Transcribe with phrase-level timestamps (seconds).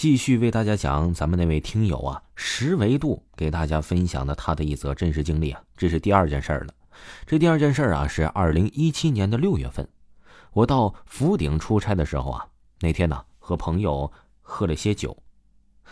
[0.00, 6.72] 继续为大家讲咱们那位听友啊，十维度给大家分享的他的一则真实经历啊，这是第二件事了。
[7.26, 9.86] 这第二件事啊，是二零一七年的六月份，
[10.54, 12.46] 我到福鼎出差的时候啊，
[12.80, 14.10] 那天呢和朋友
[14.40, 15.14] 喝了些酒，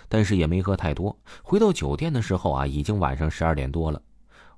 [0.08, 1.14] 但是也没喝太多。
[1.42, 4.00] 回到酒店的时候啊，已经晚上十二点多了。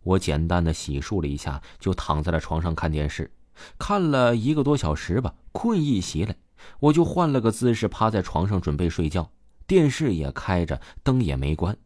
[0.05, 3.29] 我简单的洗漱了一下，就躺在了床上看电视，
[3.77, 6.37] 看了一个多小时吧，困意袭来。
[6.79, 9.29] 我就换了个姿势，趴在床上准备睡觉，
[9.71, 11.77] 电视也开着，灯也没关。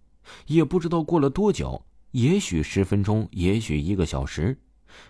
[0.46, 4.58] 也不知道过了多久，也许十分钟，也许一个小时。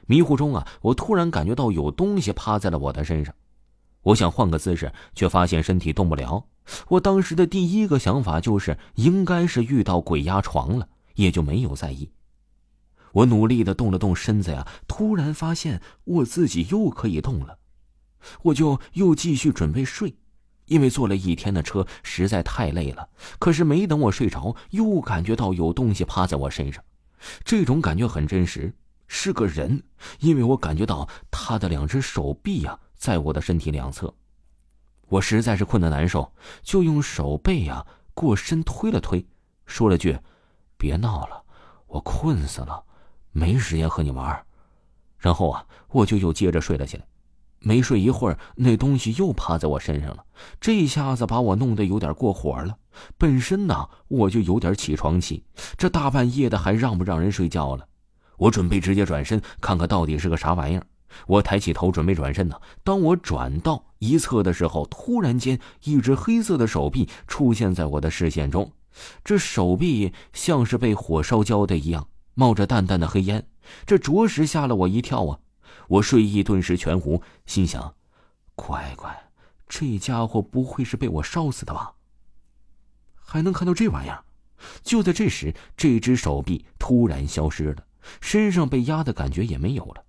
[0.07, 3.33] 迷糊中啊，我突然感觉到有东西趴在了我的身上。
[4.03, 6.45] 我想换个姿势，却发现身体动不了。
[6.89, 12.11] 我当时的第一个想法就是应该是遇到鬼压床了，也就没有在意。
[13.13, 17.57] 我努力的动了动身子呀，突然发现我自己又可以动了。
[18.43, 20.17] 我就又继续准备睡，
[20.67, 23.09] 因为坐了一天的车实在太累了。
[23.39, 26.83] 可是没等我睡着，又感觉到有东西趴在我身上，
[27.45, 28.75] 这种感觉很真实，
[29.07, 29.83] 是个人，
[30.21, 34.15] 因为我感觉到他的两只手臂呀在我的身体两侧。
[35.09, 39.27] 我实在是困得难受，就用手背呀过身推了推，
[39.67, 40.19] 说了句
[40.79, 41.45] ：“别闹了，
[41.87, 42.85] 我困死了，
[43.31, 44.45] 没时间和你玩。”
[45.19, 47.07] 然后啊，我就又接着睡了起来。
[47.65, 50.25] 没睡一会儿，那东西又趴在我身上了，
[50.61, 52.77] 这一下子把我弄得有点过火了。
[53.19, 55.43] 本身呢，我就有点起床气，
[55.77, 57.87] 这大半夜的还让不让人睡觉了？
[58.37, 60.87] 我准备直接转身看看到底是个啥玩意儿。
[61.27, 68.73] 我抬起头准备转身呢，当我转到一侧的时候，突然间一只黑色的手臂出现在我的视线中，
[69.25, 73.47] 这手臂像是被火烧焦的一样，冒着淡淡的黑烟，
[73.87, 75.39] 这着实吓了我一跳啊！
[75.89, 77.95] 我睡意顿时全无，心想
[78.55, 79.31] ：“乖乖，
[79.69, 81.95] 这家伙不会是被我烧死的吧？”
[83.17, 84.25] 还能看到这玩意儿。
[84.83, 87.85] 就在这时，这只手臂突然消失了，
[88.21, 90.05] 身上被压的感觉也没有了。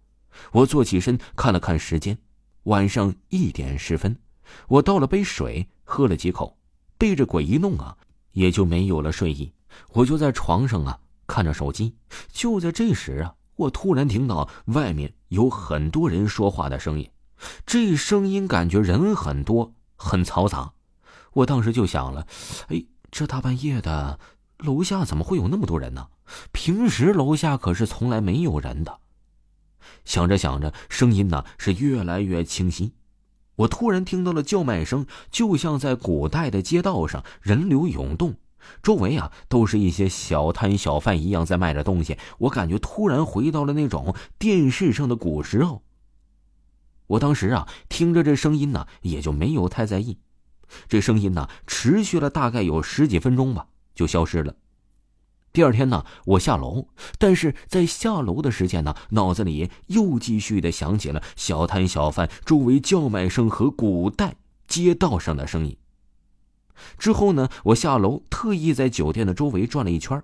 [0.51, 2.17] 我坐起身看了看时间，
[2.63, 4.17] 晚上一点十分。
[4.67, 6.57] 我倒了杯水，喝了几口，
[6.97, 7.97] 被这鬼一弄啊，
[8.31, 9.51] 也就没有了睡意。
[9.91, 11.95] 我就在床上啊看着手机。
[12.31, 13.35] 就在这时啊。
[13.55, 17.09] 我突然听到外面有很多人说话的声音，
[17.65, 20.73] 这声音感觉人很多，很嘈杂。
[21.33, 22.27] 我当时就想了，
[22.67, 24.19] 哎，这大半夜的，
[24.57, 26.07] 楼下怎么会有那么多人呢？
[26.51, 28.99] 平时楼下可是从来没有人的。
[30.03, 32.93] 想着想着，声音呢是越来越清晰。
[33.57, 38.35] 我突然听到了叫卖声，就像在古代的街道上，人流涌动。
[38.81, 42.17] 周围啊，都是一些小摊小贩一样在卖着东西。
[42.39, 45.83] 我感觉突然回到了那种电视上的古时候。
[47.07, 50.17] 我当时啊，听着这声音呢，也就没有太在意。
[50.87, 54.55] 这声音呢，持续了大概有十几分钟吧，就消失了。
[55.53, 56.87] 第二天呢，我下楼，
[57.19, 64.35] 但是在下楼的时间呢，脑子里又继续的响起了小摊小贩周围叫卖声和古代
[64.67, 65.77] 街道上的声音。
[66.97, 70.21] 之后呢，我下楼特意在酒店的周围转了一圈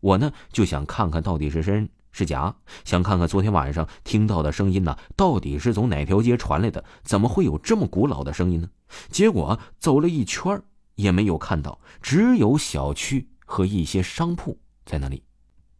[0.00, 2.54] 我呢就想看看到底是真是假，
[2.84, 8.68] 想看看昨天晚上听到的声音呢到底是从哪条街传来的，怎么会有这么古老的声音呢？
[9.10, 10.60] 结果走了一圈
[10.94, 15.22] 也没有看到，只有小区和一些商铺在那里。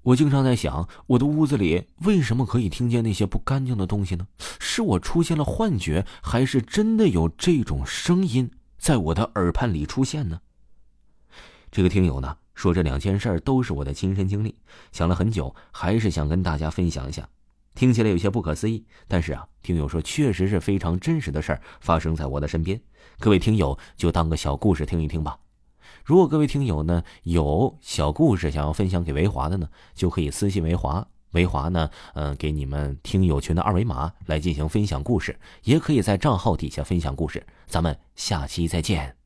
[0.03, 4.27] 我经常在想，我的屋子里为什么可以听见那些不干净的东西呢？
[4.59, 8.51] 是我出现了幻觉，还是真的有这种声音？
[8.79, 10.41] 在我的耳畔里出现呢。
[11.71, 14.55] 这个听友呢说这两件事儿都是我的亲身经历，
[14.91, 17.29] 想了很久，还是想跟大家分享一下。
[17.75, 22.81] 听起来有些不可思议，但是啊，听友说确实是非常真实的事儿发生在我的身边。
[23.21, 25.39] 各位听友就当个小故事听一听吧。
[26.05, 31.07] 如果各位听友呢有小故事想要分享给维华的呢，就可以私信维华。
[31.33, 37.45] 维华呢，嗯，给你们听友群的二维码来进行分享故事，也可以在账号底下分享故事。
[37.67, 39.18] 咱们下期再见。